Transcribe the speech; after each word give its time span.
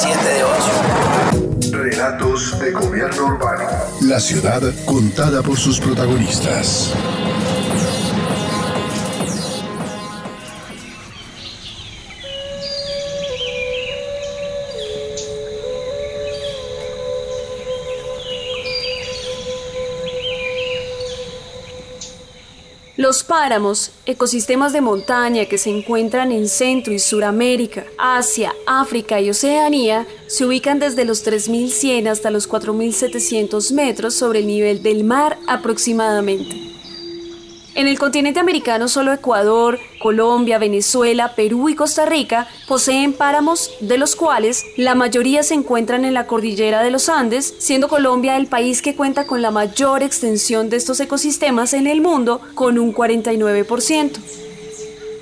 7, 0.00 0.16
de 0.16 0.44
8. 0.44 1.72
Relatos 1.72 2.56
de 2.60 2.70
gobierno 2.70 3.26
urbano. 3.26 3.64
La 4.02 4.20
ciudad 4.20 4.62
contada 4.84 5.42
por 5.42 5.58
sus 5.58 5.80
protagonistas. 5.80 6.94
Los 22.98 23.22
páramos, 23.22 23.92
ecosistemas 24.06 24.72
de 24.72 24.80
montaña 24.80 25.44
que 25.44 25.56
se 25.56 25.70
encuentran 25.70 26.32
en 26.32 26.48
Centro 26.48 26.92
y 26.92 26.98
Suramérica, 26.98 27.84
Asia, 27.96 28.52
África 28.66 29.20
y 29.20 29.30
Oceanía, 29.30 30.04
se 30.26 30.44
ubican 30.44 30.80
desde 30.80 31.04
los 31.04 31.24
3.100 31.24 32.08
hasta 32.08 32.32
los 32.32 32.50
4.700 32.50 33.72
metros 33.72 34.14
sobre 34.14 34.40
el 34.40 34.48
nivel 34.48 34.82
del 34.82 35.04
mar 35.04 35.38
aproximadamente. 35.46 36.67
En 37.78 37.86
el 37.86 37.96
continente 37.96 38.40
americano 38.40 38.88
solo 38.88 39.12
Ecuador, 39.12 39.78
Colombia, 40.00 40.58
Venezuela, 40.58 41.36
Perú 41.36 41.68
y 41.68 41.76
Costa 41.76 42.06
Rica 42.06 42.48
poseen 42.66 43.12
páramos, 43.12 43.70
de 43.78 43.98
los 43.98 44.16
cuales 44.16 44.64
la 44.76 44.96
mayoría 44.96 45.44
se 45.44 45.54
encuentran 45.54 46.04
en 46.04 46.12
la 46.12 46.26
cordillera 46.26 46.82
de 46.82 46.90
los 46.90 47.08
Andes, 47.08 47.54
siendo 47.60 47.86
Colombia 47.86 48.36
el 48.36 48.48
país 48.48 48.82
que 48.82 48.96
cuenta 48.96 49.28
con 49.28 49.42
la 49.42 49.52
mayor 49.52 50.02
extensión 50.02 50.70
de 50.70 50.76
estos 50.76 50.98
ecosistemas 50.98 51.72
en 51.72 51.86
el 51.86 52.00
mundo, 52.00 52.40
con 52.56 52.80
un 52.80 52.92
49%. 52.92 54.47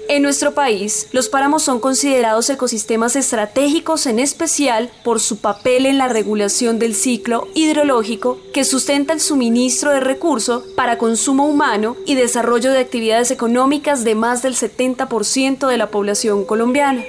En 0.09 0.23
nuestro 0.23 0.55
país, 0.55 1.09
los 1.11 1.29
páramos 1.29 1.65
son 1.65 1.81
considerados 1.81 2.49
ecosistemas 2.49 3.17
estratégicos 3.17 4.07
en 4.07 4.21
especial 4.21 4.89
por 5.03 5.19
su 5.19 5.39
papel 5.39 5.85
en 5.85 5.99
la 5.99 6.07
regulación 6.07 6.79
del 6.79 6.95
ciclo 6.95 7.49
hidrológico 7.55 8.39
que 8.53 8.65
sustenta 8.65 9.13
el 9.13 9.21
suministro 9.21 9.91
de 9.91 9.99
recursos 9.99 10.63
para 10.77 10.97
consumo 10.97 11.47
humano 11.49 11.97
y 12.07 12.15
desarrollo 12.15 12.71
de 12.71 12.79
actividades 12.79 13.33
económicas 13.33 14.05
de 14.05 14.15
más 14.15 14.43
del 14.43 14.55
70% 14.55 15.67
de 15.67 15.77
la 15.77 15.91
población 15.91 16.45
colombiana. 16.45 17.03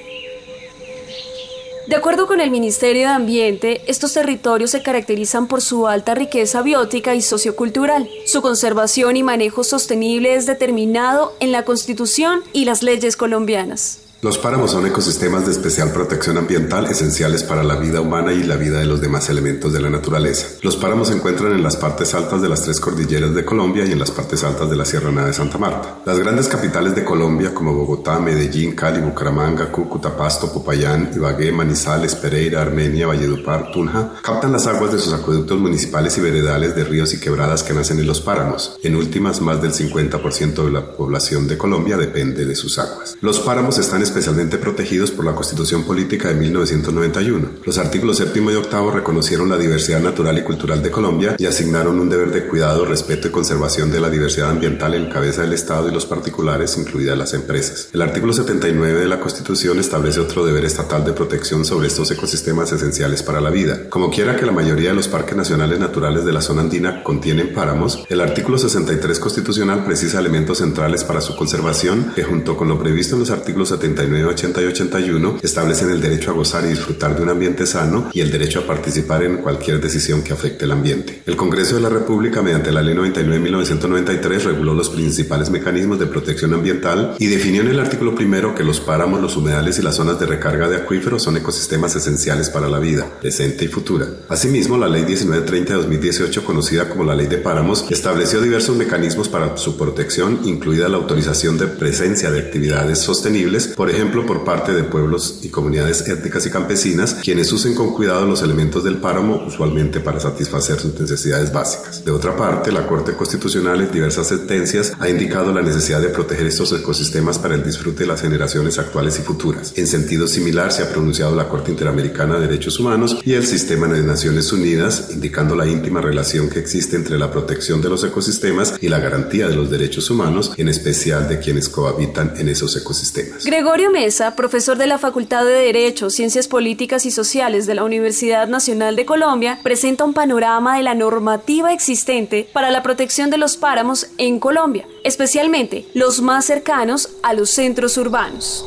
De 1.87 1.95
acuerdo 1.95 2.27
con 2.27 2.41
el 2.41 2.51
Ministerio 2.51 3.03
de 3.03 3.13
Ambiente, 3.13 3.81
estos 3.87 4.11
territorios 4.11 4.71
se 4.71 4.83
caracterizan 4.83 5.47
por 5.47 5.61
su 5.61 5.87
alta 5.87 6.15
riqueza 6.15 6.61
biótica 6.61 7.15
y 7.15 7.21
sociocultural. 7.21 8.09
Su 8.25 8.41
conservación 8.41 9.15
y 9.15 9.23
manejo 9.23 9.63
sostenible 9.63 10.35
es 10.35 10.45
determinado 10.45 11.33
en 11.39 11.53
la 11.53 11.63
Constitución 11.63 12.41
y 12.51 12.65
las 12.65 12.83
leyes 12.83 13.15
colombianas. 13.15 14.06
Los 14.19 14.39
páramos 14.39 14.71
son 14.71 14.83
ecosistemas 14.87 15.45
de 15.45 15.51
especial 15.51 15.91
protección 15.91 16.39
ambiental 16.39 16.87
esenciales 16.87 17.43
para 17.43 17.63
la 17.63 17.75
vida 17.75 18.01
humana 18.01 18.33
y 18.33 18.41
la 18.41 18.55
vida 18.55 18.79
de 18.79 18.87
los 18.87 18.99
demás 18.99 19.29
elementos 19.29 19.71
de 19.71 19.79
la 19.79 19.91
naturaleza. 19.91 20.47
Los 20.63 20.75
páramos 20.75 21.09
se 21.09 21.13
encuentran 21.13 21.51
en 21.51 21.61
las 21.61 21.77
partes 21.77 22.15
altas 22.15 22.41
de 22.41 22.49
las 22.49 22.63
tres 22.63 22.79
cordilleras 22.79 23.35
de 23.35 23.45
Colombia 23.45 23.85
y 23.85 23.91
en 23.91 23.99
las 23.99 24.09
partes 24.09 24.43
altas 24.43 24.71
de 24.71 24.75
la 24.75 24.85
Sierra 24.85 25.11
Nevada 25.11 25.27
de 25.27 25.33
Santa 25.33 25.59
Marta. 25.59 25.99
Las 26.03 26.17
grandes 26.17 26.47
capitales 26.47 26.95
de 26.95 27.03
Colombia 27.03 27.53
como 27.53 27.75
Bogotá, 27.75 28.19
Medellín, 28.19 28.73
Cali, 28.73 29.01
Bucaramanga, 29.01 29.71
Cúcuta, 29.71 30.17
Pasto, 30.17 30.51
Popayán, 30.51 31.11
Ibagué, 31.15 31.51
Manizales, 31.51 32.15
Pereira, 32.15 32.63
Armenia, 32.63 33.05
Valledupar, 33.05 33.71
Tunja, 33.71 34.13
captan 34.23 34.51
las 34.51 34.65
aguas 34.65 34.93
de 34.93 34.99
sus 34.99 35.13
acueductos 35.13 35.59
municipales 35.59 36.17
y 36.17 36.21
veredales 36.21 36.75
de 36.75 36.85
ríos 36.85 37.13
y 37.13 37.19
quebradas 37.19 37.61
que 37.61 37.75
nacen 37.75 37.99
en 37.99 38.07
los 38.07 38.21
páramos. 38.21 38.79
En 38.81 38.95
últimas, 38.95 39.41
más 39.41 39.61
del 39.61 39.73
50% 39.73 40.65
de 40.65 40.71
la 40.71 40.93
población 40.93 41.47
de 41.47 41.55
Colombia 41.55 41.97
depende 41.97 42.45
de 42.45 42.55
sus 42.55 42.79
aguas. 42.79 43.15
Los 43.21 43.39
páramos 43.41 43.77
están 43.77 44.06
especialmente 44.07 44.57
protegidos 44.57 45.11
por 45.11 45.25
la 45.25 45.35
Constitución 45.35 45.83
Política 45.83 46.29
de 46.29 46.35
1991. 46.35 47.49
Los 47.65 47.77
artículos 47.77 48.17
séptimo 48.17 48.51
y 48.51 48.55
octavo 48.55 48.91
reconocieron 48.91 49.49
la 49.49 49.57
diversidad 49.57 49.99
natural 49.99 50.37
y 50.37 50.43
cultural 50.43 50.81
de 50.81 50.91
Colombia 50.91 51.35
y 51.37 51.45
asignaron 51.45 51.99
un 51.99 52.09
deber 52.09 52.31
de 52.31 52.47
cuidado, 52.47 52.85
respeto 52.85 53.27
y 53.27 53.31
conservación 53.31 53.91
de 53.91 53.99
la 53.99 54.09
diversidad 54.09 54.49
ambiental 54.49 54.93
en 54.93 55.09
cabeza 55.09 55.41
del 55.41 55.53
Estado 55.53 55.89
y 55.89 55.93
los 55.93 56.05
particulares, 56.05 56.77
incluidas 56.77 57.17
las 57.17 57.33
empresas. 57.33 57.89
El 57.93 58.01
artículo 58.01 58.33
79 58.33 59.01
de 59.01 59.07
la 59.07 59.19
Constitución 59.19 59.79
establece 59.79 60.19
otro 60.19 60.45
deber 60.45 60.65
estatal 60.65 61.03
de 61.03 61.13
protección 61.13 61.65
sobre 61.65 61.87
estos 61.87 62.09
ecosistemas 62.11 62.71
esenciales 62.71 63.23
para 63.23 63.41
la 63.41 63.49
vida. 63.49 63.89
Como 63.89 64.09
quiera 64.09 64.35
que 64.35 64.45
la 64.45 64.51
mayoría 64.51 64.89
de 64.89 64.95
los 64.95 65.07
parques 65.07 65.35
nacionales 65.35 65.79
naturales 65.79 66.25
de 66.25 66.33
la 66.33 66.41
zona 66.41 66.61
andina 66.61 67.03
contienen 67.03 67.53
páramos, 67.53 68.05
el 68.09 68.21
artículo 68.21 68.57
63 68.57 69.19
constitucional 69.19 69.83
precisa 69.83 70.19
elementos 70.19 70.59
centrales 70.59 71.03
para 71.03 71.21
su 71.21 71.35
conservación 71.35 72.13
que 72.15 72.23
junto 72.23 72.55
con 72.55 72.67
lo 72.67 72.79
previsto 72.79 73.15
en 73.15 73.21
los 73.21 73.31
artículos 73.31 73.69
79 73.69 73.96
80 74.03 74.61
y 74.61 74.65
81 74.65 75.39
establecen 75.41 75.89
el 75.89 76.01
derecho 76.01 76.31
a 76.31 76.33
gozar 76.33 76.65
y 76.65 76.69
disfrutar 76.69 77.15
de 77.15 77.23
un 77.23 77.29
ambiente 77.29 77.65
sano 77.65 78.09
y 78.13 78.21
el 78.21 78.31
derecho 78.31 78.59
a 78.59 78.67
participar 78.67 79.23
en 79.23 79.37
cualquier 79.37 79.81
decisión 79.81 80.21
que 80.21 80.33
afecte 80.33 80.65
el 80.65 80.71
ambiente. 80.71 81.21
El 81.25 81.35
Congreso 81.35 81.75
de 81.75 81.81
la 81.81 81.89
República, 81.89 82.41
mediante 82.41 82.71
la 82.71 82.81
Ley 82.81 82.95
99 82.95 83.39
1993, 83.39 84.43
reguló 84.45 84.73
los 84.73 84.89
principales 84.89 85.49
mecanismos 85.49 85.99
de 85.99 86.05
protección 86.05 86.53
ambiental 86.53 87.15
y 87.19 87.27
definió 87.27 87.61
en 87.61 87.69
el 87.69 87.79
artículo 87.79 88.15
primero 88.15 88.53
que 88.53 88.63
los 88.63 88.79
páramos, 88.79 89.21
los 89.21 89.35
humedales 89.37 89.79
y 89.79 89.81
las 89.81 89.95
zonas 89.95 90.19
de 90.19 90.25
recarga 90.25 90.69
de 90.69 90.77
acuíferos 90.77 91.23
son 91.23 91.37
ecosistemas 91.37 91.95
esenciales 91.95 92.49
para 92.49 92.67
la 92.67 92.79
vida, 92.79 93.07
presente 93.19 93.65
y 93.65 93.67
futura. 93.67 94.07
Asimismo, 94.29 94.77
la 94.77 94.87
Ley 94.87 95.03
1930 95.03 95.73
de 95.73 95.79
2018, 95.79 96.45
conocida 96.45 96.89
como 96.89 97.03
la 97.03 97.15
Ley 97.15 97.27
de 97.27 97.37
Páramos, 97.37 97.85
estableció 97.89 98.41
diversos 98.41 98.75
mecanismos 98.75 99.29
para 99.29 99.57
su 99.57 99.77
protección, 99.77 100.41
incluida 100.45 100.89
la 100.89 100.97
autorización 100.97 101.57
de 101.57 101.67
presencia 101.67 102.31
de 102.31 102.39
actividades 102.39 102.99
sostenibles, 102.99 103.67
por 103.67 103.86
ejemplo, 103.89 104.25
por 104.25 104.43
parte 104.43 104.73
de 104.73 104.83
pueblos 104.83 105.39
y 105.43 105.49
comunidades 105.49 106.07
étnicas 106.07 106.45
y 106.45 106.49
campesinas, 106.49 107.15
quienes 107.23 107.51
usen 107.51 107.75
con 107.75 107.93
cuidado 107.93 108.25
los 108.25 108.41
elementos 108.41 108.83
del 108.83 108.97
páramo, 108.97 109.43
usualmente 109.47 109.99
para 109.99 110.19
satisfacer 110.19 110.79
sus 110.79 110.99
necesidades 110.99 111.51
básicas. 111.51 112.03
De 112.03 112.11
otra 112.11 112.35
parte, 112.35 112.71
la 112.71 112.87
Corte 112.87 113.13
Constitucional 113.13 113.81
en 113.81 113.91
diversas 113.91 114.27
sentencias 114.27 114.93
ha 114.99 115.09
indicado 115.09 115.53
la 115.53 115.61
necesidad 115.61 116.01
de 116.01 116.09
proteger 116.09 116.47
estos 116.47 116.71
ecosistemas 116.73 117.39
para 117.39 117.55
el 117.55 117.63
disfrute 117.63 118.03
de 118.03 118.07
las 118.07 118.21
generaciones 118.21 118.79
actuales 118.79 119.19
y 119.19 119.21
futuras. 119.21 119.73
En 119.75 119.87
sentido 119.87 120.27
similar, 120.27 120.71
se 120.71 120.83
ha 120.83 120.89
pronunciado 120.89 121.35
la 121.35 121.47
Corte 121.47 121.71
Interamericana 121.71 122.35
de 122.35 122.47
Derechos 122.47 122.79
Humanos 122.79 123.17
y 123.23 123.33
el 123.33 123.45
Sistema 123.45 123.87
de 123.87 124.03
Naciones 124.03 124.51
Unidas, 124.51 125.09
indicando 125.11 125.55
la 125.55 125.67
íntima 125.67 126.01
relación 126.01 126.49
que 126.49 126.59
existe 126.59 126.95
entre 126.95 127.17
la 127.17 127.31
protección 127.31 127.81
de 127.81 127.89
los 127.89 128.03
ecosistemas 128.03 128.75
y 128.81 128.89
la 128.89 128.99
garantía 128.99 129.47
de 129.47 129.55
los 129.55 129.69
derechos 129.69 130.09
humanos, 130.09 130.51
en 130.57 130.69
especial 130.69 131.27
de 131.27 131.39
quienes 131.39 131.69
cohabitan 131.69 132.33
en 132.37 132.49
esos 132.49 132.75
ecosistemas. 132.75 133.45
Gregorio 133.45 133.76
Mesa, 133.85 134.35
profesor 134.35 134.77
de 134.77 134.87
la 134.87 134.97
Facultad 134.97 135.45
de 135.45 135.51
Derecho, 135.51 136.09
Ciencias 136.09 136.47
Políticas 136.47 137.05
y 137.05 137.11
Sociales 137.11 137.67
de 137.67 137.75
la 137.75 137.83
Universidad 137.83 138.47
Nacional 138.47 138.95
de 138.95 139.05
Colombia, 139.05 139.59
presenta 139.61 140.03
un 140.03 140.13
panorama 140.13 140.77
de 140.77 140.83
la 140.83 140.95
normativa 140.95 141.71
existente 141.71 142.49
para 142.51 142.71
la 142.71 142.81
protección 142.81 143.29
de 143.29 143.37
los 143.37 143.55
páramos 143.55 144.07
en 144.17 144.39
Colombia, 144.39 144.87
especialmente 145.03 145.85
los 145.93 146.21
más 146.21 146.45
cercanos 146.45 147.09
a 147.21 147.33
los 147.33 147.51
centros 147.51 147.97
urbanos. 147.97 148.65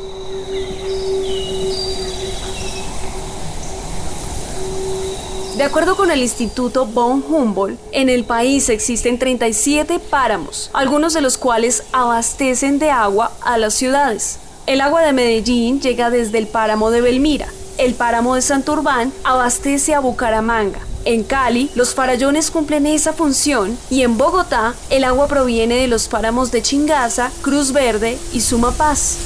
De 5.57 5.63
acuerdo 5.63 5.97
con 5.97 6.09
el 6.09 6.21
Instituto 6.21 6.85
von 6.85 7.23
Humboldt, 7.27 7.77
en 7.91 8.09
el 8.09 8.23
país 8.23 8.69
existen 8.69 9.19
37 9.19 9.99
páramos, 9.99 10.71
algunos 10.73 11.13
de 11.13 11.21
los 11.21 11.37
cuales 11.37 11.83
abastecen 11.91 12.79
de 12.79 12.89
agua 12.89 13.33
a 13.41 13.57
las 13.57 13.73
ciudades. 13.73 14.39
El 14.71 14.79
agua 14.79 15.01
de 15.01 15.11
Medellín 15.11 15.81
llega 15.81 16.09
desde 16.09 16.37
el 16.37 16.47
páramo 16.47 16.91
de 16.91 17.01
Belmira. 17.01 17.49
El 17.77 17.93
páramo 17.93 18.35
de 18.35 18.41
Santurbán 18.41 19.11
abastece 19.25 19.93
a 19.93 19.99
Bucaramanga. 19.99 20.79
En 21.03 21.25
Cali, 21.25 21.69
los 21.75 21.93
farallones 21.93 22.51
cumplen 22.51 22.87
esa 22.87 23.11
función 23.11 23.77
y 23.89 24.03
en 24.03 24.17
Bogotá, 24.17 24.73
el 24.89 25.03
agua 25.03 25.27
proviene 25.27 25.75
de 25.75 25.87
los 25.87 26.07
páramos 26.07 26.51
de 26.51 26.61
Chingaza, 26.61 27.31
Cruz 27.41 27.73
Verde 27.73 28.17
y 28.31 28.39
Sumapaz. 28.39 29.17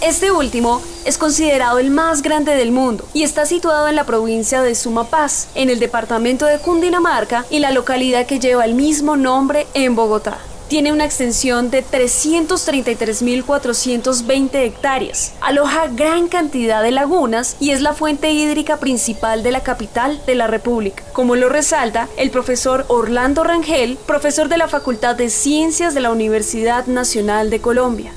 Este 0.00 0.32
último 0.32 0.82
es 1.04 1.18
considerado 1.18 1.78
el 1.78 1.92
más 1.92 2.20
grande 2.20 2.56
del 2.56 2.72
mundo 2.72 3.06
y 3.14 3.22
está 3.22 3.46
situado 3.46 3.86
en 3.86 3.94
la 3.94 4.06
provincia 4.06 4.60
de 4.62 4.74
Sumapaz, 4.74 5.46
en 5.54 5.70
el 5.70 5.78
departamento 5.78 6.46
de 6.46 6.58
Cundinamarca 6.58 7.46
y 7.48 7.60
la 7.60 7.70
localidad 7.70 8.26
que 8.26 8.40
lleva 8.40 8.64
el 8.64 8.74
mismo 8.74 9.16
nombre 9.16 9.68
en 9.74 9.94
Bogotá. 9.94 10.38
Tiene 10.68 10.92
una 10.92 11.04
extensión 11.04 11.70
de 11.70 11.84
333.420 11.84 14.64
hectáreas. 14.64 15.34
Aloja 15.40 15.86
gran 15.86 16.26
cantidad 16.26 16.82
de 16.82 16.90
lagunas 16.90 17.56
y 17.60 17.70
es 17.70 17.82
la 17.82 17.92
fuente 17.92 18.32
hídrica 18.32 18.78
principal 18.78 19.44
de 19.44 19.52
la 19.52 19.62
capital 19.62 20.20
de 20.26 20.34
la 20.34 20.48
República, 20.48 21.04
como 21.12 21.36
lo 21.36 21.48
resalta 21.48 22.08
el 22.16 22.30
profesor 22.30 22.84
Orlando 22.88 23.44
Rangel, 23.44 23.96
profesor 24.06 24.48
de 24.48 24.56
la 24.56 24.66
Facultad 24.66 25.14
de 25.14 25.30
Ciencias 25.30 25.94
de 25.94 26.00
la 26.00 26.10
Universidad 26.10 26.86
Nacional 26.86 27.48
de 27.48 27.60
Colombia. 27.60 28.10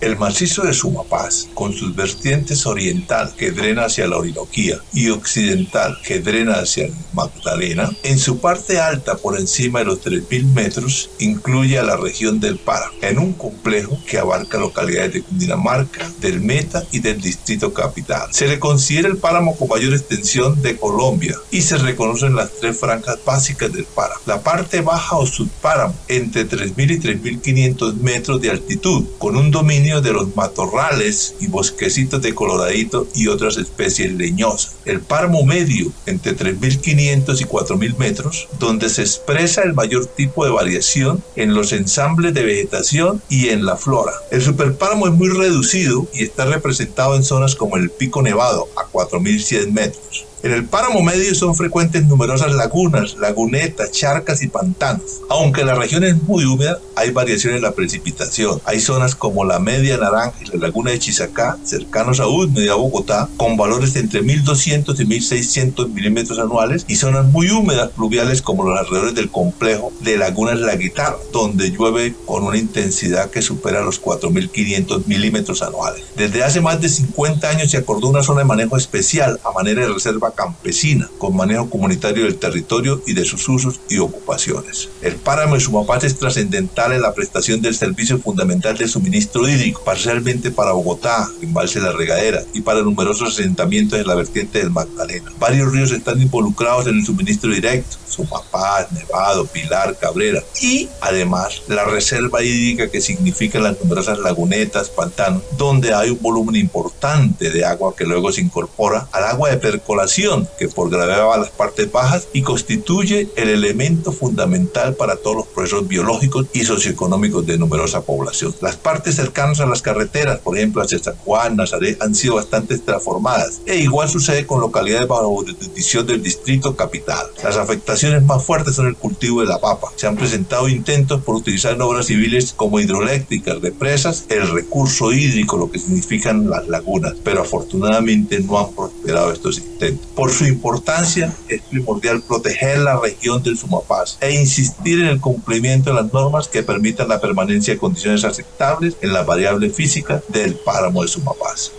El 0.00 0.16
macizo 0.16 0.62
de 0.62 0.72
Sumapaz, 0.72 1.48
con 1.52 1.74
sus 1.74 1.94
vertientes 1.94 2.64
oriental 2.64 3.34
que 3.36 3.50
drena 3.50 3.84
hacia 3.84 4.08
la 4.08 4.16
Orinoquía 4.16 4.78
y 4.94 5.10
occidental 5.10 5.98
que 6.02 6.20
drena 6.20 6.54
hacia 6.54 6.88
Magdalena, 7.12 7.90
en 8.02 8.18
su 8.18 8.40
parte 8.40 8.80
alta 8.80 9.18
por 9.18 9.38
encima 9.38 9.80
de 9.80 9.84
los 9.84 10.00
3.000 10.02 10.54
metros 10.54 11.10
incluye 11.18 11.78
a 11.78 11.82
la 11.82 11.98
región 11.98 12.40
del 12.40 12.56
Páramo, 12.56 12.94
en 13.02 13.18
un 13.18 13.34
complejo 13.34 13.98
que 14.06 14.18
abarca 14.18 14.56
localidades 14.56 15.12
de 15.12 15.22
Cundinamarca, 15.22 16.10
del 16.18 16.40
Meta 16.40 16.82
y 16.92 17.00
del 17.00 17.20
Distrito 17.20 17.74
Capital. 17.74 18.32
Se 18.32 18.48
le 18.48 18.58
considera 18.58 19.06
el 19.06 19.18
páramo 19.18 19.54
con 19.54 19.68
mayor 19.68 19.92
extensión 19.92 20.62
de 20.62 20.78
Colombia 20.78 21.36
y 21.50 21.60
se 21.60 21.76
reconocen 21.76 22.34
las 22.34 22.52
tres 22.58 22.78
franjas 22.78 23.18
básicas 23.26 23.70
del 23.70 23.84
páramo. 23.84 24.22
La 24.24 24.40
parte 24.40 24.80
baja 24.80 25.16
o 25.16 25.26
subpáramo, 25.26 25.94
entre 26.08 26.48
3.000 26.48 26.90
y 26.90 27.00
3.500 27.00 27.94
metros 27.96 28.40
de 28.40 28.50
altitud, 28.50 29.04
con 29.18 29.36
un 29.36 29.50
dominio 29.50 29.89
de 29.98 30.12
los 30.12 30.36
matorrales 30.36 31.34
y 31.40 31.48
bosquecitos 31.48 32.22
de 32.22 32.34
coloradito 32.34 33.08
y 33.14 33.26
otras 33.26 33.56
especies 33.56 34.12
leñosas. 34.12 34.76
El 34.84 35.00
páramo 35.00 35.44
medio, 35.44 35.90
entre 36.06 36.36
3.500 36.36 37.40
y 37.40 37.44
4.000 37.44 37.96
metros, 37.96 38.48
donde 38.60 38.88
se 38.88 39.02
expresa 39.02 39.62
el 39.62 39.74
mayor 39.74 40.06
tipo 40.06 40.44
de 40.44 40.52
variación 40.52 41.24
en 41.34 41.54
los 41.54 41.72
ensambles 41.72 42.32
de 42.34 42.44
vegetación 42.44 43.20
y 43.28 43.48
en 43.48 43.64
la 43.64 43.76
flora. 43.76 44.12
El 44.30 44.42
superpáramo 44.42 45.08
es 45.08 45.14
muy 45.14 45.28
reducido 45.28 46.06
y 46.14 46.22
está 46.22 46.44
representado 46.44 47.16
en 47.16 47.24
zonas 47.24 47.56
como 47.56 47.76
el 47.76 47.90
Pico 47.90 48.22
Nevado, 48.22 48.68
a 48.76 48.90
4.100 48.90 49.72
metros. 49.72 50.29
En 50.42 50.52
el 50.52 50.64
páramo 50.64 51.02
medio 51.02 51.34
son 51.34 51.54
frecuentes 51.54 52.06
numerosas 52.06 52.54
lagunas, 52.54 53.16
lagunetas, 53.18 53.90
charcas 53.90 54.42
y 54.42 54.48
pantanos. 54.48 55.20
Aunque 55.28 55.64
la 55.64 55.74
región 55.74 56.02
es 56.02 56.22
muy 56.22 56.46
húmeda, 56.46 56.78
hay 56.96 57.10
variaciones 57.10 57.58
en 57.58 57.62
la 57.62 57.72
precipitación. 57.72 58.58
Hay 58.64 58.80
zonas 58.80 59.14
como 59.14 59.44
la 59.44 59.58
Media 59.58 59.98
Naranja 59.98 60.32
y 60.40 60.46
la 60.46 60.66
laguna 60.66 60.92
de 60.92 60.98
Chisacá, 60.98 61.58
cercanos 61.62 62.20
a 62.20 62.26
Udme 62.26 62.64
y 62.64 62.68
a 62.68 62.74
Bogotá, 62.74 63.28
con 63.36 63.58
valores 63.58 63.92
de 63.92 64.00
entre 64.00 64.22
1200 64.22 64.98
y 64.98 65.04
1600 65.04 65.90
milímetros 65.90 66.38
anuales, 66.38 66.86
y 66.88 66.96
zonas 66.96 67.26
muy 67.26 67.50
húmedas 67.50 67.90
fluviales 67.94 68.40
como 68.40 68.64
los 68.64 68.78
alrededores 68.78 69.14
del 69.14 69.30
complejo 69.30 69.92
de 70.00 70.16
lagunas 70.16 70.58
La 70.58 70.76
Guitarra, 70.76 71.18
donde 71.34 71.70
llueve 71.70 72.14
con 72.24 72.44
una 72.44 72.56
intensidad 72.56 73.30
que 73.30 73.42
supera 73.42 73.82
los 73.82 73.98
4500 73.98 75.06
milímetros 75.06 75.60
anuales. 75.60 76.04
Desde 76.16 76.42
hace 76.44 76.62
más 76.62 76.80
de 76.80 76.88
50 76.88 77.46
años 77.46 77.70
se 77.70 77.76
acordó 77.76 78.08
una 78.08 78.22
zona 78.22 78.40
de 78.40 78.46
manejo 78.46 78.78
especial 78.78 79.38
a 79.44 79.52
manera 79.52 79.82
de 79.82 79.92
reserva 79.92 80.29
campesina, 80.32 81.08
con 81.18 81.36
manejo 81.36 81.70
comunitario 81.70 82.24
del 82.24 82.38
territorio 82.38 83.02
y 83.06 83.14
de 83.14 83.24
sus 83.24 83.48
usos 83.48 83.80
y 83.88 83.98
ocupaciones. 83.98 84.88
El 85.02 85.16
páramo 85.16 85.54
de 85.54 85.60
Sumapaz 85.60 86.04
es 86.04 86.18
trascendental 86.18 86.92
en 86.92 87.02
la 87.02 87.14
prestación 87.14 87.60
del 87.60 87.74
servicio 87.74 88.18
fundamental 88.18 88.76
de 88.76 88.88
suministro 88.88 89.48
hídrico, 89.48 89.82
parcialmente 89.84 90.50
para 90.50 90.72
Bogotá, 90.72 91.28
embalse 91.42 91.80
La 91.80 91.92
Regadera, 91.92 92.42
y 92.52 92.60
para 92.60 92.82
numerosos 92.82 93.38
asentamientos 93.38 93.98
en 93.98 94.06
la 94.06 94.14
vertiente 94.14 94.58
del 94.58 94.70
Magdalena. 94.70 95.32
Varios 95.38 95.72
ríos 95.72 95.92
están 95.92 96.20
involucrados 96.20 96.86
en 96.86 96.98
el 96.98 97.04
suministro 97.04 97.50
directo, 97.50 97.96
Sumapaz, 98.08 98.90
Nevado, 98.92 99.46
Pilar, 99.46 99.96
Cabrera, 99.98 100.42
y 100.60 100.88
además 101.00 101.62
la 101.68 101.84
reserva 101.84 102.42
hídrica 102.42 102.90
que 102.90 103.00
significa 103.00 103.58
las 103.58 103.78
numerosas 103.80 104.18
lagunetas, 104.18 104.88
pantanos, 104.90 105.42
donde 105.56 105.94
hay 105.94 106.10
un 106.10 106.20
volumen 106.20 106.56
importante 106.56 107.50
de 107.50 107.64
agua 107.64 107.94
que 107.96 108.04
luego 108.04 108.32
se 108.32 108.40
incorpora 108.40 109.08
al 109.12 109.24
agua 109.24 109.50
de 109.50 109.56
percolación 109.56 110.19
que 110.58 110.68
por 110.68 110.90
gravedad 110.90 111.26
va 111.26 111.36
a 111.36 111.38
las 111.38 111.50
partes 111.50 111.90
bajas 111.90 112.28
y 112.32 112.42
constituye 112.42 113.28
el 113.36 113.48
elemento 113.48 114.12
fundamental 114.12 114.94
para 114.94 115.16
todos 115.16 115.36
los 115.36 115.46
procesos 115.46 115.88
biológicos 115.88 116.46
y 116.52 116.64
socioeconómicos 116.64 117.46
de 117.46 117.56
numerosa 117.56 118.02
población. 118.02 118.54
Las 118.60 118.76
partes 118.76 119.16
cercanas 119.16 119.60
a 119.60 119.66
las 119.66 119.80
carreteras, 119.80 120.40
por 120.40 120.58
ejemplo 120.58 120.82
hacia 120.82 120.98
San 120.98 121.16
Juan, 121.16 121.56
Nazaret, 121.56 122.02
han 122.02 122.14
sido 122.14 122.34
bastante 122.34 122.76
transformadas 122.78 123.62
e 123.64 123.76
igual 123.76 124.10
sucede 124.10 124.46
con 124.46 124.60
localidades 124.60 125.08
bajo 125.08 125.28
jurisdicción 125.28 126.06
del 126.06 126.22
distrito 126.22 126.76
capital. 126.76 127.26
Las 127.42 127.56
afectaciones 127.56 128.22
más 128.22 128.44
fuertes 128.44 128.74
son 128.74 128.88
el 128.88 128.96
cultivo 128.96 129.40
de 129.40 129.46
la 129.46 129.58
papa. 129.58 129.88
Se 129.96 130.06
han 130.06 130.16
presentado 130.16 130.68
intentos 130.68 131.22
por 131.22 131.34
utilizar 131.34 131.74
en 131.74 131.82
obras 131.82 132.06
civiles 132.06 132.52
como 132.54 132.78
hidroeléctricas, 132.78 133.60
represas, 133.60 134.26
el 134.28 134.50
recurso 134.50 135.12
hídrico, 135.12 135.56
lo 135.56 135.70
que 135.70 135.78
significan 135.78 136.50
las 136.50 136.68
lagunas, 136.68 137.14
pero 137.24 137.40
afortunadamente 137.40 138.40
no 138.40 138.58
han 138.58 138.72
prosperado 138.74 139.32
estos 139.32 139.58
intentos. 139.58 140.09
Por 140.20 140.32
su 140.32 140.44
importancia, 140.44 141.34
es 141.48 141.62
primordial 141.62 142.20
proteger 142.20 142.80
la 142.80 143.00
región 143.00 143.42
del 143.42 143.56
Sumapaz 143.56 144.18
e 144.20 144.34
insistir 144.34 145.00
en 145.00 145.06
el 145.06 145.18
cumplimiento 145.18 145.88
de 145.88 146.02
las 146.02 146.12
normas 146.12 146.46
que 146.46 146.62
permitan 146.62 147.08
la 147.08 147.22
permanencia 147.22 147.72
de 147.72 147.80
condiciones 147.80 148.22
aceptables 148.24 148.98
en 149.00 149.14
la 149.14 149.22
variable 149.22 149.70
física 149.70 150.22
del 150.28 150.56
páramo 150.56 151.00
de 151.00 151.08
Sumapaz. 151.08 151.72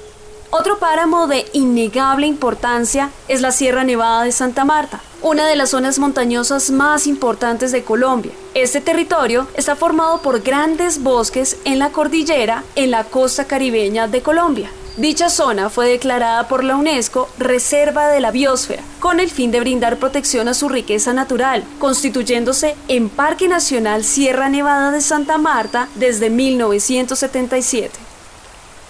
Otro 0.49 0.79
páramo 0.79 1.27
de 1.27 1.45
innegable 1.53 2.25
importancia 2.25 3.11
es 3.27 3.41
la 3.41 3.51
Sierra 3.51 3.83
Nevada 3.83 4.23
de 4.23 4.31
Santa 4.31 4.65
Marta, 4.65 5.03
una 5.21 5.45
de 5.45 5.55
las 5.55 5.69
zonas 5.69 5.99
montañosas 5.99 6.71
más 6.71 7.05
importantes 7.05 7.71
de 7.71 7.83
Colombia. 7.83 8.31
Este 8.55 8.81
territorio 8.81 9.45
está 9.53 9.75
formado 9.75 10.23
por 10.23 10.41
grandes 10.41 11.03
bosques 11.03 11.57
en 11.63 11.77
la 11.77 11.91
cordillera 11.91 12.63
en 12.75 12.89
la 12.89 13.03
costa 13.03 13.45
caribeña 13.45 14.07
de 14.07 14.23
Colombia. 14.23 14.71
Dicha 15.01 15.29
zona 15.29 15.71
fue 15.71 15.89
declarada 15.89 16.47
por 16.47 16.63
la 16.63 16.75
UNESCO 16.75 17.27
Reserva 17.39 18.07
de 18.09 18.19
la 18.19 18.29
Biosfera, 18.29 18.83
con 18.99 19.19
el 19.19 19.31
fin 19.31 19.49
de 19.49 19.59
brindar 19.59 19.97
protección 19.97 20.47
a 20.47 20.53
su 20.53 20.69
riqueza 20.69 21.11
natural, 21.11 21.63
constituyéndose 21.79 22.75
en 22.87 23.09
Parque 23.09 23.47
Nacional 23.47 24.03
Sierra 24.03 24.47
Nevada 24.47 24.91
de 24.91 25.01
Santa 25.01 25.39
Marta 25.39 25.87
desde 25.95 26.29
1977. 26.29 28.10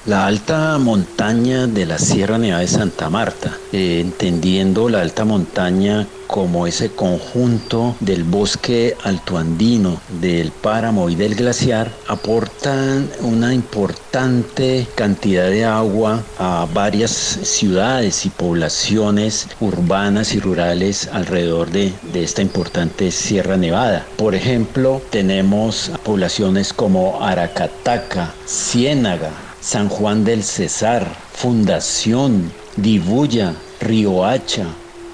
La 0.07 0.25
alta 0.25 0.79
montaña 0.79 1.67
de 1.67 1.85
la 1.85 1.99
Sierra 1.99 2.39
Nevada 2.39 2.61
de 2.61 2.67
Santa 2.67 3.11
Marta, 3.11 3.55
eh, 3.71 3.99
entendiendo 4.01 4.89
la 4.89 5.01
alta 5.01 5.25
montaña 5.25 6.07
como 6.25 6.65
ese 6.65 6.89
conjunto 6.89 7.95
del 7.99 8.23
bosque 8.23 8.97
altoandino, 9.03 10.01
del 10.19 10.51
páramo 10.51 11.07
y 11.09 11.15
del 11.15 11.35
glaciar, 11.35 11.91
aportan 12.07 13.11
una 13.19 13.53
importante 13.53 14.87
cantidad 14.95 15.49
de 15.51 15.65
agua 15.65 16.23
a 16.39 16.65
varias 16.73 17.11
ciudades 17.11 18.25
y 18.25 18.29
poblaciones 18.29 19.49
urbanas 19.59 20.33
y 20.33 20.39
rurales 20.39 21.09
alrededor 21.13 21.69
de, 21.69 21.93
de 22.11 22.23
esta 22.23 22.41
importante 22.41 23.11
Sierra 23.11 23.55
Nevada. 23.55 24.07
Por 24.17 24.33
ejemplo, 24.33 24.99
tenemos 25.11 25.91
poblaciones 26.03 26.73
como 26.73 27.21
Aracataca, 27.23 28.33
Ciénaga, 28.47 29.50
San 29.61 29.89
Juan 29.89 30.23
del 30.23 30.43
Cesar, 30.43 31.05
Fundación, 31.33 32.51
Dibuya, 32.77 33.53
Riohacha, 33.79 34.65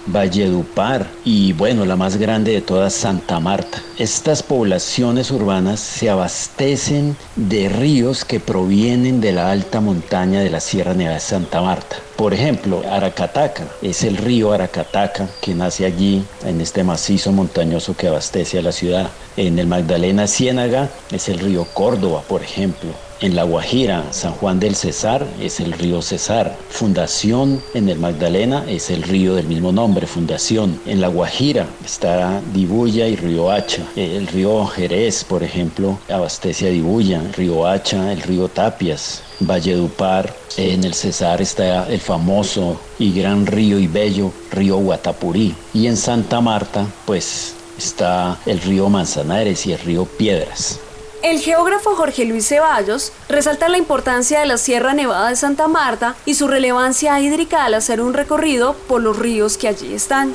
Valledupar 0.05 1.05
y 1.25 1.51
bueno, 1.51 1.85
la 1.85 1.97
más 1.97 2.15
grande 2.15 2.53
de 2.53 2.61
todas, 2.61 2.93
Santa 2.93 3.41
Marta. 3.41 3.81
Estas 3.99 4.43
poblaciones 4.43 5.31
urbanas 5.31 5.79
se 5.79 6.11
abastecen 6.11 7.17
de 7.35 7.67
ríos 7.67 8.25
que 8.25 8.39
provienen 8.39 9.21
de 9.21 9.31
la 9.31 9.49
alta 9.49 9.81
montaña 9.81 10.39
de 10.41 10.51
la 10.51 10.59
Sierra 10.59 10.93
Nevada 10.93 11.15
de 11.15 11.21
Santa 11.21 11.63
Marta. 11.63 11.95
Por 12.15 12.31
ejemplo, 12.31 12.83
Aracataca 12.91 13.63
es 13.81 14.03
el 14.03 14.17
río 14.17 14.51
Aracataca 14.51 15.27
que 15.41 15.55
nace 15.55 15.83
allí 15.83 16.23
en 16.45 16.61
este 16.61 16.83
macizo 16.83 17.31
montañoso 17.31 17.97
que 17.97 18.07
abastece 18.07 18.59
a 18.59 18.61
la 18.61 18.71
ciudad. 18.71 19.09
En 19.35 19.57
el 19.57 19.65
Magdalena 19.65 20.27
Ciénaga 20.27 20.89
es 21.11 21.27
el 21.27 21.39
río 21.39 21.65
Córdoba, 21.73 22.21
por 22.27 22.43
ejemplo. 22.43 22.91
En 23.19 23.35
La 23.35 23.45
Guajira, 23.45 24.03
San 24.11 24.33
Juan 24.33 24.59
del 24.59 24.75
Cesar 24.75 25.25
es 25.41 25.59
el 25.59 25.71
río 25.71 26.03
Cesar. 26.03 26.55
Fundación 26.69 27.63
en 27.73 27.89
el 27.89 27.97
Magdalena 27.97 28.63
es 28.67 28.91
el 28.91 29.01
río 29.01 29.33
del 29.33 29.47
mismo 29.47 29.71
nombre, 29.71 30.05
Fundación. 30.05 30.79
En 30.85 31.01
La 31.01 31.07
Guajira 31.07 31.65
está 31.83 32.41
Dibuya 32.53 33.07
y 33.07 33.15
Río 33.15 33.49
Hacha. 33.49 33.86
El 33.95 34.27
río 34.27 34.65
Jerez, 34.67 35.23
por 35.23 35.43
ejemplo, 35.43 35.97
abastece 36.09 36.67
a 36.67 36.71
Dibuya, 36.71 37.21
Río 37.35 37.65
Hacha, 37.65 38.11
el 38.11 38.21
río 38.21 38.47
Tapias, 38.47 39.23
Valledupar. 39.39 40.35
En 40.57 40.83
el 40.83 40.93
Cesar 40.93 41.41
está 41.41 41.87
el 41.87 41.99
famoso 41.99 42.79
y 42.99 43.13
gran 43.13 43.45
río 43.45 43.79
y 43.79 43.87
bello 43.87 44.31
río 44.51 44.77
Guatapurí. 44.77 45.55
Y 45.73 45.87
en 45.87 45.97
Santa 45.97 46.41
Marta, 46.41 46.85
pues 47.05 47.55
está 47.77 48.37
el 48.45 48.59
río 48.61 48.89
Manzanares 48.89 49.65
y 49.65 49.73
el 49.73 49.79
río 49.79 50.05
Piedras. 50.05 50.79
El 51.23 51.39
geógrafo 51.39 51.95
Jorge 51.95 52.25
Luis 52.25 52.47
Ceballos 52.47 53.11
resalta 53.27 53.69
la 53.69 53.79
importancia 53.79 54.39
de 54.39 54.45
la 54.45 54.57
Sierra 54.57 54.93
Nevada 54.93 55.29
de 55.29 55.35
Santa 55.35 55.67
Marta 55.67 56.15
y 56.25 56.35
su 56.35 56.47
relevancia 56.47 57.19
hídrica 57.19 57.65
al 57.65 57.73
hacer 57.73 58.01
un 58.01 58.13
recorrido 58.13 58.75
por 58.87 59.01
los 59.01 59.17
ríos 59.17 59.57
que 59.57 59.67
allí 59.67 59.93
están. 59.93 60.33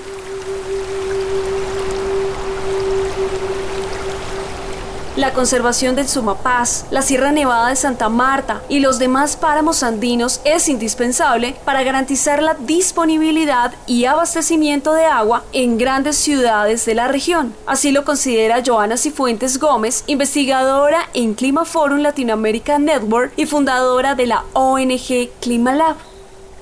La 5.14 5.34
conservación 5.34 5.94
del 5.94 6.08
Sumapaz, 6.08 6.86
la 6.90 7.02
Sierra 7.02 7.32
Nevada 7.32 7.68
de 7.68 7.76
Santa 7.76 8.08
Marta 8.08 8.62
y 8.70 8.80
los 8.80 8.98
demás 8.98 9.36
páramos 9.36 9.82
andinos 9.82 10.40
es 10.46 10.70
indispensable 10.70 11.54
para 11.66 11.82
garantizar 11.82 12.42
la 12.42 12.54
disponibilidad 12.54 13.74
y 13.86 14.06
abastecimiento 14.06 14.94
de 14.94 15.04
agua 15.04 15.44
en 15.52 15.76
grandes 15.76 16.16
ciudades 16.16 16.86
de 16.86 16.94
la 16.94 17.08
región. 17.08 17.54
Así 17.66 17.92
lo 17.92 18.06
considera 18.06 18.62
Joana 18.64 18.96
Cifuentes 18.96 19.58
Gómez, 19.58 20.02
investigadora 20.06 21.10
en 21.12 21.34
Clima 21.34 21.66
Forum 21.66 21.98
Latinoamérica 21.98 22.78
Network 22.78 23.34
y 23.36 23.44
fundadora 23.44 24.14
de 24.14 24.26
la 24.28 24.44
ONG 24.54 25.28
Climalab. 25.42 25.96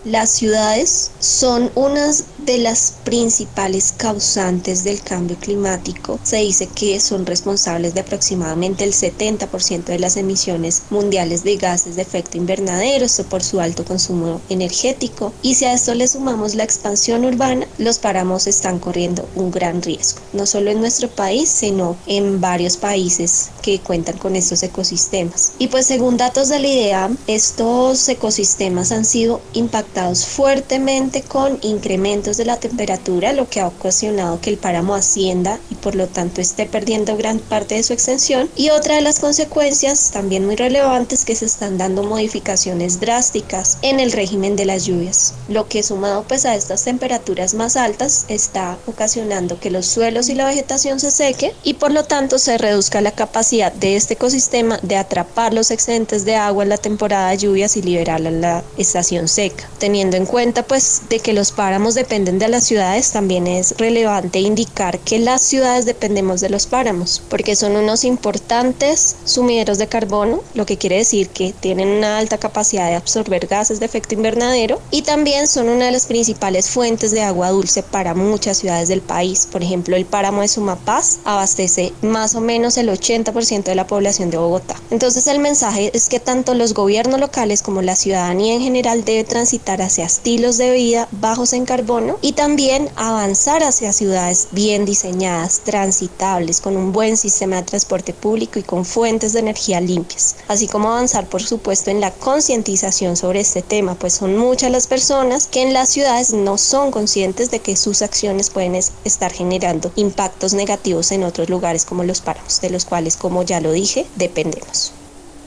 Las 0.05 0.31
ciudades 0.31 1.13
son 1.21 1.71
unas 1.75 2.25
de 2.51 2.59
las 2.59 2.95
principales 3.05 3.95
causantes 3.97 4.83
del 4.83 5.03
cambio 5.03 5.37
climático. 5.37 6.19
Se 6.25 6.39
dice 6.39 6.67
que 6.67 6.99
son 6.99 7.25
responsables 7.25 7.95
de 7.95 8.01
aproximadamente 8.01 8.83
el 8.83 8.93
70% 8.93 9.85
de 9.85 9.99
las 10.01 10.17
emisiones 10.17 10.83
mundiales 10.91 11.45
de 11.45 11.57
gases 11.57 11.95
de 11.95 12.03
efecto 12.03 12.39
invernadero, 12.39 13.05
esto 13.05 13.25
por 13.25 13.45
su 13.45 13.61
alto 13.61 13.85
consumo 13.85 14.41
energético. 14.49 15.33
Y 15.43 15.55
si 15.55 15.65
a 15.65 15.75
esto 15.75 15.95
le 15.95 16.09
sumamos 16.09 16.55
la 16.57 16.65
expansión 16.65 17.25
urbana, 17.25 17.69
los 17.79 17.99
páramos 17.99 18.49
están 18.49 18.81
corriendo 18.81 19.29
un 19.37 19.53
gran 19.53 19.81
riesgo, 19.81 20.21
no 20.33 20.45
solo 20.45 20.73
en 20.73 20.81
nuestro 20.81 21.09
país, 21.09 21.49
sino 21.49 21.97
en 22.07 22.41
varios 22.41 22.77
países 22.77 23.51
que 23.63 23.79
cuentan 23.79 24.19
con 24.19 24.35
estos 24.35 24.63
ecosistemas. 24.65 25.53
Y 25.59 25.69
pues 25.69 25.87
según 25.87 26.17
datos 26.17 26.49
de 26.49 26.59
la 26.59 26.67
IDEA, 26.67 27.11
estos 27.29 28.09
ecosistemas 28.09 28.91
han 28.91 29.05
sido 29.05 29.41
impactados 29.53 30.27
fuertemente 30.27 31.23
con 31.23 31.59
incrementos 31.63 32.40
de 32.41 32.47
la 32.47 32.57
temperatura, 32.57 33.35
lo 33.35 33.49
que 33.49 33.61
ha 33.61 33.67
ocasionado 33.67 34.41
que 34.41 34.49
el 34.49 34.57
páramo 34.57 34.95
ascienda 34.95 35.61
y 35.71 35.75
por 35.75 35.95
lo 35.95 36.07
tanto 36.07 36.41
esté 36.41 36.65
perdiendo 36.65 37.17
gran 37.19 37.39
parte 37.39 37.75
de 37.75 37.83
su 37.83 37.93
extensión. 37.93 38.49
Y 38.57 38.71
otra 38.71 38.97
de 38.97 39.03
las 39.03 39.21
consecuencias 39.21 40.11
también 40.11 40.47
muy 40.47 40.57
relevantes 40.57 41.27
que 41.27 41.37
se 41.37 41.45
están 41.45 41.77
dando 41.77 42.03
modificaciones 42.03 42.99
drásticas 42.99 43.77
en 43.83 44.01
el 44.01 44.13
régimen 44.13 44.57
de 44.57 44.65
las 44.65 44.87
lluvias, 44.87 45.35
lo 45.49 45.69
que 45.69 45.83
sumado 45.83 46.25
pues 46.27 46.47
a 46.47 46.55
estas 46.55 46.85
temperaturas 46.85 47.53
más 47.53 47.77
altas 47.77 48.25
está 48.29 48.79
ocasionando 48.87 49.61
que 49.61 49.71
los 49.71 49.87
suelos 49.87 50.29
y 50.29 50.35
la 50.35 50.47
vegetación 50.47 50.99
se 50.99 51.11
seque 51.11 51.55
y 51.63 51.75
por 51.75 51.93
lo 51.93 52.05
tanto 52.05 52.39
se 52.39 52.57
reduzca 52.57 53.03
la 53.03 53.13
capacidad 53.13 53.73
de 53.73 53.97
este 53.97 54.15
ecosistema 54.15 54.79
de 54.83 54.97
atrapar 54.97 55.53
los 55.53 55.71
excedentes 55.71 56.25
de 56.25 56.37
agua 56.37 56.63
en 56.63 56.71
la 56.71 56.79
temporada 56.79 57.31
de 57.31 57.39
lluvias 57.39 57.77
y 57.77 57.83
liberarla 57.83 58.31
en 58.31 58.41
la 58.41 58.65
estación 58.79 59.29
seca 59.29 59.69
teniendo 59.79 60.17
en 60.17 60.27
cuenta 60.27 60.63
pues 60.63 61.03
de 61.11 61.19
que 61.19 61.33
los 61.33 61.53
páramos 61.53 61.95
dependen 61.95 62.20
de 62.25 62.49
las 62.49 62.65
ciudades, 62.65 63.13
también 63.13 63.47
es 63.47 63.75
relevante 63.79 64.41
indicar 64.41 64.99
que 64.99 65.19
las 65.19 65.41
ciudades 65.41 65.87
dependemos 65.87 66.43
de 66.43 66.51
los 66.51 66.67
páramos, 66.67 67.23
porque 67.31 67.57
son 67.57 67.77
unos 67.77 68.05
importantes 68.05 69.17
sumideros 69.25 69.79
de 69.79 69.87
carbono, 69.87 70.43
lo 70.53 70.67
que 70.67 70.77
quiere 70.77 70.97
decir 70.97 71.31
que 71.31 71.55
tienen 71.59 71.89
una 71.89 72.19
alta 72.19 72.37
capacidad 72.37 72.89
de 72.89 72.95
absorber 72.95 73.47
gases 73.47 73.81
de 73.81 73.87
efecto 73.87 74.15
invernadero 74.15 74.81
y 74.91 75.03
también 75.03 75.49
son 75.49 75.71
una 75.71 75.87
de 75.87 75.93
las 75.93 76.07
principales 76.07 76.69
fuentes 76.69 77.11
de 77.11 77.23
agua 77.23 77.51
dulce 77.51 77.83
para 77.83 78.15
muchas 78.15 78.59
ciudades 78.59 78.89
del 78.89 79.01
país. 79.01 79.49
Por 79.51 79.63
ejemplo, 79.63 79.97
el 79.97 80.05
páramo 80.05 80.43
de 80.43 80.49
Sumapaz 80.49 81.21
abastece 81.25 81.95
más 82.03 82.35
o 82.35 82.43
menos 82.43 82.77
el 82.77 82.91
80% 82.91 83.65
de 83.65 83.75
la 83.75 83.87
población 83.87 84.31
de 84.31 84.37
Bogotá. 84.37 84.77
Entonces 84.91 85.27
el 85.27 85.39
mensaje 85.39 85.91
es 85.95 86.11
que 86.11 86.21
tanto 86.21 86.53
los 86.55 86.75
gobiernos 86.75 87.19
locales 87.19 87.63
como 87.63 87.81
la 87.81 87.97
ciudadanía 87.97 88.55
en 88.55 88.61
general 88.61 89.05
debe 89.07 89.25
transitar 89.25 89.81
hacia 89.81 90.05
estilos 90.05 90.59
de 90.59 90.73
vida 90.73 91.09
bajos 91.13 91.55
en 91.55 91.65
carbono 91.65 92.10
y 92.21 92.33
también 92.33 92.89
avanzar 92.97 93.63
hacia 93.63 93.93
ciudades 93.93 94.49
bien 94.53 94.85
diseñadas, 94.85 95.61
transitables, 95.65 96.61
con 96.61 96.77
un 96.77 96.93
buen 96.93 97.17
sistema 97.17 97.57
de 97.57 97.63
transporte 97.63 98.13
público 98.13 98.59
y 98.59 98.63
con 98.63 98.85
fuentes 98.85 99.33
de 99.33 99.41
energía 99.41 99.81
limpias, 99.81 100.37
así 100.49 100.67
como 100.67 100.89
avanzar 100.89 101.27
por 101.29 101.43
supuesto 101.43 101.91
en 101.91 102.01
la 102.01 102.11
concientización 102.11 103.17
sobre 103.17 103.41
este 103.41 103.63
tema, 103.63 103.95
pues 103.95 104.15
son 104.15 104.37
muchas 104.37 104.71
las 104.71 104.87
personas 104.87 105.47
que 105.47 105.63
en 105.63 105.73
las 105.73 105.91
ciudades 105.91 106.33
no 106.33 106.59
son 106.59 106.91
conscientes 106.91 107.51
de 107.51 107.61
que 107.61 107.77
sus 107.77 108.03
acciones 108.03 108.51
pueden 108.51 108.75
estar 108.75 109.33
generando 109.33 109.93
impactos 109.97 110.55
negativos 110.55 111.13
en 111.13 111.25
otros 111.25 111.49
lugares 111.49 111.85
como 111.85 112.05
los 112.05 112.21
páramos, 112.21 112.61
de 112.61 112.71
los 112.71 112.85
cuales 112.85 113.17
como 113.17 113.43
ya 113.43 113.61
lo 113.61 113.73
dije, 113.73 114.07
dependemos. 114.17 115.00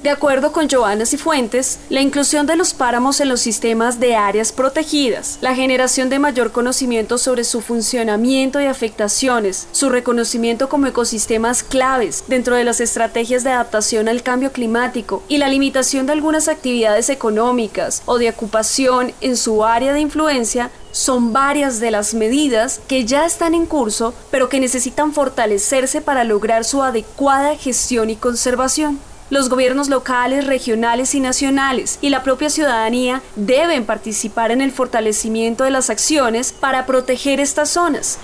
De 0.03 0.10
acuerdo 0.10 0.51
con 0.51 0.69
Joana 0.69 1.05
Cifuentes, 1.05 1.79
la 1.88 2.01
inclusión 2.01 2.45
de 2.45 2.57
los 2.57 2.74
páramos 2.74 3.22
en 3.22 3.29
los 3.29 3.39
sistemas 3.39 4.01
de 4.01 4.17
áreas 4.17 4.51
protegidas, 4.51 5.38
la 5.39 5.55
generación 5.55 6.10
de 6.10 6.19
mayor 6.19 6.51
conocimiento 6.51 7.17
sobre 7.17 7.45
su 7.45 7.62
funcionamiento 7.62 8.60
y 8.60 8.65
afectaciones, 8.65 9.65
su 9.72 9.88
reconocimiento 9.88 10.67
como 10.67 10.88
ecosistemas 10.88 11.63
claves 11.63 12.25
dentro 12.27 12.57
de 12.57 12.65
las 12.65 12.81
estrategias 12.81 13.45
de 13.45 13.51
adaptación 13.51 14.10
al 14.10 14.24
cambio 14.24 14.51
climático 14.51 15.24
y 15.29 15.38
la 15.38 15.48
limitación 15.48 16.05
de 16.05 16.12
algunas 16.12 16.50
actividades 16.50 17.10
económicas 17.10 18.01
o 18.05 18.17
de 18.17 18.29
ocupación 18.29 19.13
en 19.22 19.38
su 19.38 19.63
área 19.63 19.93
de 19.93 20.01
influencia 20.01 20.69
son 20.91 21.31
varias 21.31 21.79
de 21.79 21.91
las 21.91 22.13
medidas 22.13 22.81
que 22.89 23.05
ya 23.05 23.25
están 23.25 23.53
en 23.53 23.65
curso, 23.65 24.13
pero 24.31 24.50
que 24.50 24.60
necesitan 24.60 25.13
fortalecerse 25.13 26.01
para 26.01 26.25
lograr 26.25 26.65
su 26.65 26.83
adecuada 26.83 27.55
gestión 27.55 28.10
y 28.10 28.17
conservación. 28.17 29.00
Los 29.33 29.49
gobiernos 29.49 29.89
locales, 29.89 30.45
regionales 30.45 31.15
y 31.15 31.19
nacionales 31.19 31.97
y 32.01 32.09
la 32.09 32.21
propia 32.21 32.51
ciudadanía 32.51 33.23
deben 33.35 33.83
participar 33.83 34.51
en 34.51 34.61
el 34.61 34.71
fortalecimiento 34.71 35.63
de 35.63 35.71
las 35.71 35.89
acciones 35.89 36.53
para 36.53 36.85
proteger 36.85 37.39
estas 37.39 37.69
zonas. 37.69 38.19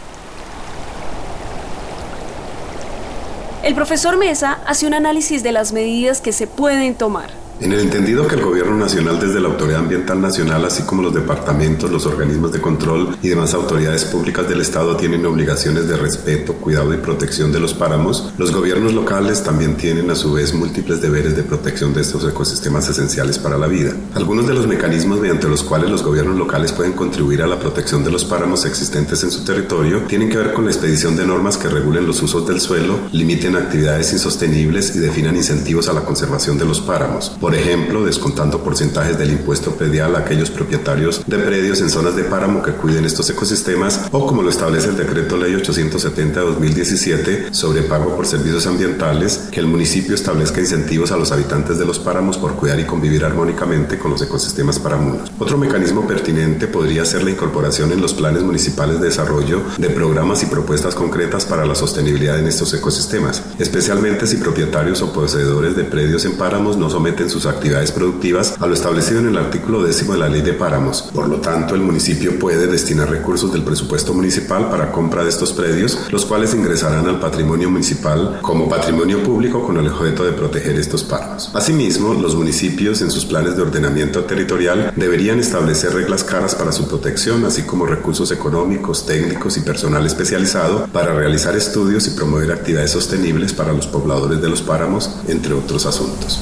El 3.63 3.73
profesor 3.73 4.17
Mesa 4.17 4.59
hace 4.67 4.85
un 4.85 4.93
análisis 4.93 5.41
de 5.41 5.51
las 5.51 5.73
medidas 5.73 6.21
que 6.21 6.31
se 6.31 6.45
pueden 6.45 6.93
tomar. 6.93 7.38
En 7.61 7.73
el 7.73 7.81
entendido 7.81 8.25
que 8.25 8.35
el 8.35 8.41
Gobierno 8.41 8.77
Nacional 8.77 9.19
desde 9.19 9.41
la 9.41 9.49
Autoridad 9.49 9.81
Ambiental 9.81 10.21
Nacional, 10.21 10.63
así 10.63 10.83
como 10.83 11.01
los 11.01 11.13
departamentos, 11.13 11.91
los 11.91 12.05
organismos 12.05 12.53
de 12.53 12.61
control 12.61 13.17
y 13.21 13.27
demás 13.27 13.53
autoridades 13.53 14.05
públicas 14.05 14.47
del 14.47 14.61
Estado 14.61 14.95
tienen 14.95 15.25
obligaciones 15.25 15.89
de 15.89 15.97
respeto, 15.97 16.53
cuidado 16.53 16.93
y 16.93 16.97
protección 16.97 17.51
de 17.51 17.59
los 17.59 17.73
páramos, 17.73 18.31
los 18.37 18.53
gobiernos 18.53 18.93
locales 18.93 19.43
también 19.43 19.75
tienen 19.75 20.09
a 20.09 20.15
su 20.15 20.31
vez 20.31 20.53
múltiples 20.53 21.01
deberes 21.01 21.35
de 21.35 21.43
protección 21.43 21.93
de 21.93 21.99
estos 21.99 22.25
ecosistemas 22.25 22.87
esenciales 22.87 23.37
para 23.37 23.57
la 23.57 23.67
vida. 23.67 23.91
Algunos 24.15 24.47
de 24.47 24.53
los 24.53 24.65
mecanismos 24.65 25.19
mediante 25.19 25.49
los 25.49 25.61
cuales 25.61 25.89
los 25.89 26.01
gobiernos 26.01 26.37
locales 26.37 26.71
pueden 26.71 26.93
contribuir 26.93 27.41
a 27.41 27.47
la 27.47 27.59
protección 27.59 28.05
de 28.05 28.11
los 28.11 28.23
páramos 28.23 28.63
existentes 28.63 29.21
en 29.23 29.31
su 29.31 29.43
territorio 29.43 30.03
tienen 30.03 30.29
que 30.29 30.37
ver 30.37 30.53
con 30.53 30.63
la 30.63 30.71
expedición 30.71 31.17
de 31.17 31.27
normas 31.27 31.57
que 31.57 31.67
regulen 31.67 32.07
los 32.07 32.21
usos 32.21 32.47
del 32.47 32.61
suelo, 32.61 32.97
limiten 33.11 33.57
actividades 33.57 34.13
insostenibles 34.13 34.95
y 34.95 34.99
definan 34.99 35.35
incentivos 35.35 35.89
a 35.89 35.93
la 35.93 36.05
conservación 36.05 36.57
de 36.57 36.63
los 36.63 36.79
páramos. 36.79 37.31
Por 37.48 37.48
ejemplo, 37.55 38.05
descontando 38.05 38.63
porcentajes 38.63 39.17
del 39.17 39.31
impuesto 39.31 39.71
predial 39.71 40.15
a 40.15 40.19
aquellos 40.19 40.49
propietarios 40.49 41.23
de 41.25 41.37
predios 41.37 41.81
en 41.81 41.89
zonas 41.89 42.15
de 42.15 42.23
páramo 42.23 42.61
que 42.61 42.73
cuiden 42.73 43.05
estos 43.05 43.29
ecosistemas 43.29 44.07
o 44.11 44.25
como 44.25 44.41
lo 44.41 44.49
establece 44.49 44.89
el 44.89 44.97
decreto 44.97 45.37
ley 45.37 45.55
870 45.55 46.39
de 46.39 46.45
2017 46.45 47.47
sobre 47.51 47.83
pago 47.83 48.15
por 48.15 48.25
servicios 48.25 48.67
ambientales, 48.67 49.49
que 49.51 49.59
el 49.59 49.67
municipio 49.67 50.15
establezca 50.15 50.59
incentivos 50.59 51.11
a 51.11 51.17
los 51.17 51.31
habitantes 51.31 51.77
de 51.77 51.85
los 51.85 51.99
páramos 51.99 52.37
por 52.37 52.55
cuidar 52.55 52.79
y 52.79 52.85
convivir 52.85 53.25
armónicamente 53.25 53.97
con 53.97 54.11
los 54.11 54.21
ecosistemas 54.21 54.79
paramunos. 54.79 55.31
Otro 55.39 55.57
mecanismo 55.57 56.07
pertinente 56.07 56.67
podría 56.67 57.05
ser 57.05 57.23
la 57.23 57.31
incorporación 57.31 57.91
en 57.91 58.01
los 58.01 58.13
planes 58.13 58.43
municipales 58.43 58.99
de 58.99 59.07
desarrollo 59.07 59.61
de 59.77 59.89
programas 59.89 60.43
y 60.43 60.47
propuestas 60.47 60.95
concretas 60.95 61.45
para 61.45 61.65
la 61.65 61.75
sostenibilidad 61.75 62.39
en 62.39 62.47
estos 62.47 62.73
ecosistemas, 62.73 63.43
especialmente 63.59 64.27
si 64.27 64.37
propietarios 64.37 65.01
o 65.01 65.13
poseedores 65.13 65.75
de 65.75 65.83
predios 65.83 66.25
en 66.25 66.37
páramos 66.37 66.77
no 66.77 66.89
someten 66.89 67.29
sus 67.39 67.45
actividades 67.45 67.93
productivas 67.93 68.55
a 68.59 68.67
lo 68.67 68.73
establecido 68.73 69.21
en 69.21 69.27
el 69.27 69.37
artículo 69.37 69.81
décimo 69.81 70.11
de 70.13 70.19
la 70.19 70.27
Ley 70.27 70.41
de 70.41 70.51
Páramos. 70.51 71.03
Por 71.13 71.29
lo 71.29 71.37
tanto, 71.37 71.73
el 71.73 71.81
municipio 71.81 72.37
puede 72.37 72.67
destinar 72.67 73.09
recursos 73.09 73.53
del 73.53 73.63
presupuesto 73.63 74.13
municipal 74.13 74.69
para 74.69 74.91
compra 74.91 75.23
de 75.23 75.29
estos 75.29 75.53
predios, 75.53 75.97
los 76.11 76.25
cuales 76.25 76.53
ingresarán 76.53 77.07
al 77.07 77.19
patrimonio 77.19 77.69
municipal 77.69 78.39
como 78.41 78.67
patrimonio 78.67 79.23
público 79.23 79.65
con 79.65 79.77
el 79.77 79.87
objeto 79.87 80.25
de 80.25 80.33
proteger 80.33 80.77
estos 80.77 81.03
páramos. 81.03 81.49
Asimismo, 81.53 82.13
los 82.13 82.35
municipios 82.35 83.01
en 83.01 83.09
sus 83.09 83.25
planes 83.25 83.55
de 83.55 83.61
ordenamiento 83.61 84.25
territorial 84.25 84.91
deberían 84.97 85.39
establecer 85.39 85.93
reglas 85.93 86.25
caras 86.25 86.55
para 86.55 86.73
su 86.73 86.89
protección, 86.89 87.45
así 87.45 87.61
como 87.61 87.85
recursos 87.85 88.31
económicos, 88.31 89.05
técnicos 89.05 89.55
y 89.55 89.61
personal 89.61 90.05
especializado 90.05 90.87
para 90.91 91.13
realizar 91.13 91.55
estudios 91.55 92.05
y 92.07 92.11
promover 92.11 92.51
actividades 92.51 92.91
sostenibles 92.91 93.53
para 93.53 93.71
los 93.71 93.87
pobladores 93.87 94.41
de 94.41 94.49
los 94.49 94.61
páramos, 94.61 95.09
entre 95.27 95.53
otros 95.53 95.85
asuntos. 95.85 96.39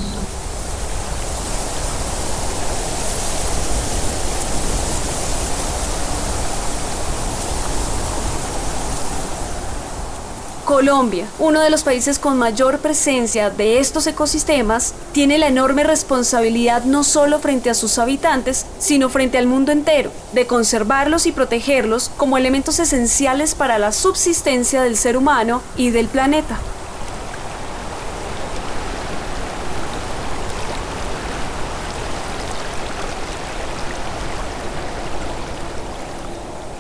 Colombia, 10.68 11.30
uno 11.40 11.62
de 11.62 11.70
los 11.70 11.84
países 11.84 12.20
con 12.20 12.38
mayor 12.38 12.80
presencia 12.80 13.50
de 13.50 13.80
estos 13.80 14.06
ecosistemas, 14.06 14.94
tiene 15.14 15.38
la 15.38 15.48
enorme 15.48 15.86
responsabilidad 15.86 16.84
no 16.84 17.06
solo 17.06 17.40
frente 17.40 17.70
a 17.70 17.74
sus 17.74 17.98
habitantes, 17.98 18.66
sino 18.78 19.08
frente 19.08 19.38
al 19.38 19.48
mundo 19.48 19.72
entero, 19.72 20.12
de 20.34 20.46
conservarlos 20.46 21.26
y 21.26 21.32
protegerlos 21.32 22.12
como 22.18 22.38
elementos 22.38 22.80
esenciales 22.80 23.56
para 23.56 23.80
la 23.80 23.94
subsistencia 23.94 24.82
del 24.82 24.98
ser 24.98 25.16
humano 25.16 25.62
y 25.78 25.92
del 25.92 26.08
planeta. 26.08 26.60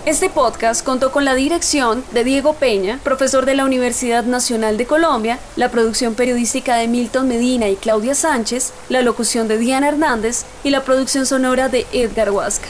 Este 0.07 0.29
podcast 0.29 0.85
contó 0.85 1.11
con 1.11 1.25
la 1.25 1.35
dirección 1.35 2.01
de 2.13 2.23
Diego 2.23 2.53
Peña, 2.53 2.97
profesor 3.03 3.45
de 3.45 3.55
la 3.55 3.65
Universidad 3.65 4.23
Nacional 4.23 4.77
de 4.77 4.85
Colombia, 4.85 5.37
la 5.57 5.69
producción 5.69 6.15
periodística 6.15 6.77
de 6.77 6.87
Milton 6.87 7.27
Medina 7.27 7.67
y 7.67 7.75
Claudia 7.75 8.15
Sánchez, 8.15 8.71
la 8.87 9.01
locución 9.01 9.49
de 9.49 9.57
Diana 9.57 9.89
Hernández 9.89 10.45
y 10.63 10.69
la 10.69 10.85
producción 10.85 11.25
sonora 11.25 11.67
de 11.67 11.85
Edgar 11.91 12.31
Huasca. 12.31 12.69